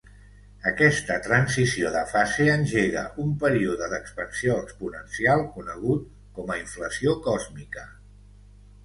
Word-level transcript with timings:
Aquesta 0.69 1.15
transició 1.25 1.91
de 1.95 1.99
fase 2.13 2.47
engegà 2.53 3.03
un 3.23 3.35
període 3.43 3.89
d'expansió 3.91 4.55
exponencial 4.63 5.45
conegut 5.59 6.09
com 6.39 6.51
a 6.55 6.59
inflació 6.63 7.15
còsmica. 7.29 7.85